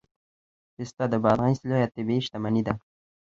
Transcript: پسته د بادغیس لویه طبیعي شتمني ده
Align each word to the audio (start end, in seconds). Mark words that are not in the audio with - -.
پسته 0.75 1.03
د 1.09 1.13
بادغیس 1.23 1.59
لویه 1.69 1.87
طبیعي 1.95 2.21
شتمني 2.25 2.61
ده 2.67 2.73